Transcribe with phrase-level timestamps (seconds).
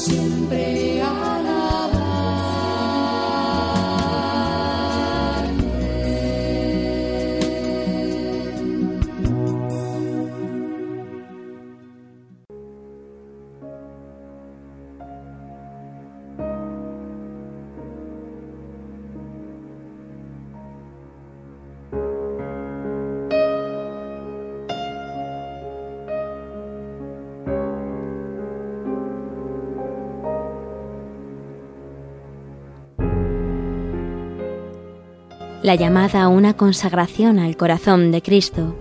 [0.00, 0.79] Siempre
[35.62, 38.74] La llamada a una consagración al corazón de Cristo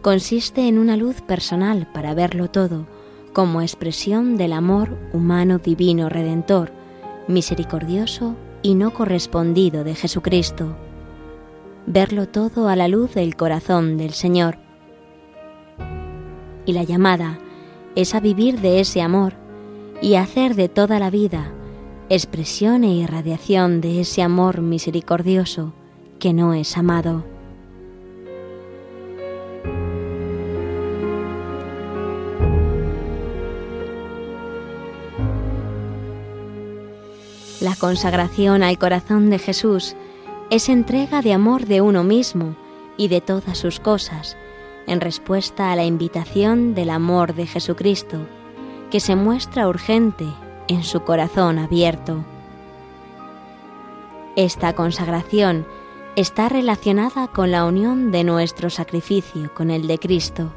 [0.00, 2.86] consiste en una luz personal para verlo todo,
[3.34, 6.72] como expresión del amor humano divino redentor,
[7.28, 10.74] misericordioso y no correspondido de Jesucristo.
[11.86, 14.56] Verlo todo a la luz del corazón del Señor.
[16.64, 17.38] Y la llamada
[17.96, 19.34] es a vivir de ese amor
[20.00, 21.52] y hacer de toda la vida
[22.08, 25.74] expresión e irradiación de ese amor misericordioso
[26.24, 27.22] que no es amado.
[37.60, 39.96] La consagración al corazón de Jesús
[40.48, 42.56] es entrega de amor de uno mismo
[42.96, 44.38] y de todas sus cosas,
[44.86, 48.16] en respuesta a la invitación del amor de Jesucristo,
[48.90, 50.24] que se muestra urgente
[50.68, 52.24] en su corazón abierto.
[54.36, 55.66] Esta consagración
[56.16, 60.52] está relacionada con la unión de nuestro sacrificio con el de Cristo.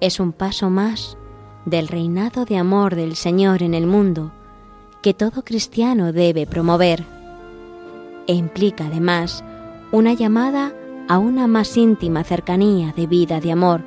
[0.00, 1.16] Es un paso más
[1.64, 4.32] del reinado de amor del Señor en el mundo
[5.02, 7.04] que todo cristiano debe promover
[8.26, 9.42] e implica además
[9.90, 10.74] una llamada
[11.08, 13.82] a una más íntima cercanía de vida de amor,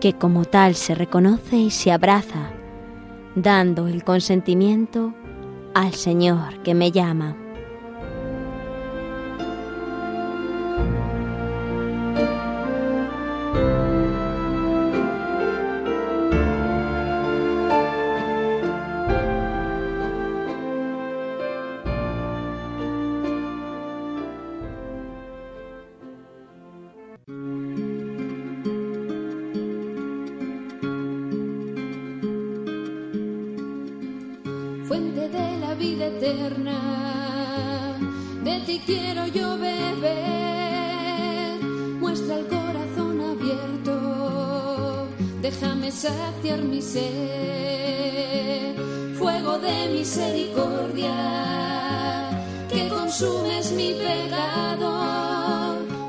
[0.00, 2.50] que como tal se reconoce y se abraza,
[3.34, 5.12] dando el consentimiento
[5.74, 7.41] al Señor que me llama.
[34.86, 36.78] Fuente de la vida eterna.
[38.44, 40.02] De ti quiero yo beber,
[42.00, 45.08] muestra el corazón abierto,
[45.40, 48.74] déjame saciar mi sed,
[49.16, 51.14] fuego de misericordia,
[52.68, 55.12] que consumes mi pecado.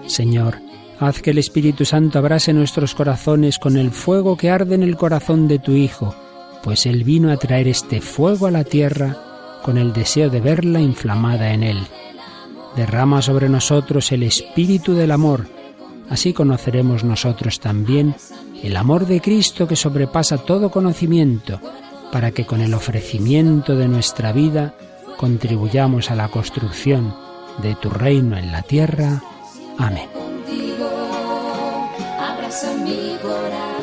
[0.08, 0.58] Señor,
[1.00, 4.98] haz que el Espíritu Santo abrase nuestros corazones con el fuego que arde en el
[4.98, 6.16] corazón de tu Hijo,
[6.64, 9.18] pues Él vino a traer este fuego a la tierra
[9.64, 11.80] con el deseo de verla inflamada en Él.
[12.76, 15.48] Derrama sobre nosotros el espíritu del amor,
[16.10, 18.16] así conoceremos nosotros también
[18.64, 21.60] el amor de Cristo que sobrepasa todo conocimiento,
[22.12, 24.74] para que con el ofrecimiento de nuestra vida
[25.18, 27.14] contribuyamos a la construcción
[27.62, 29.22] de tu reino en la tierra.
[29.78, 30.08] Amén.
[30.14, 30.90] Contigo
[32.20, 33.83] abraza mi corazón.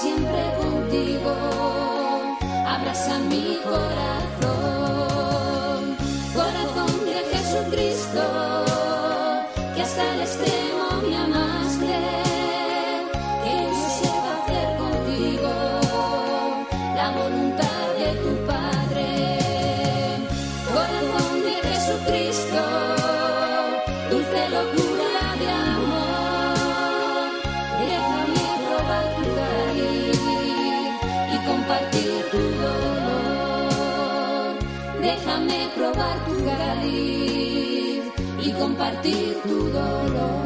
[0.00, 1.34] siempre contigo,
[2.66, 4.07] abraza mi corazón,
[38.78, 40.37] compartir tu dolor.